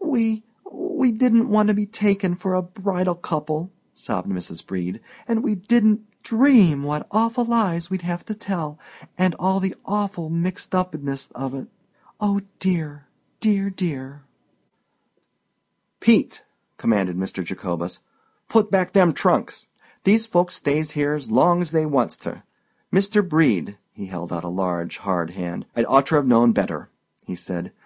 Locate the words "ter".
22.18-22.42